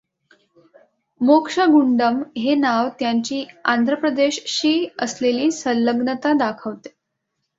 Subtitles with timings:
[1.21, 6.89] मोक्षगुंडम हे नाव त्यांची आंध्र प्रदेशशी असलेली संलग्नता दाखवते.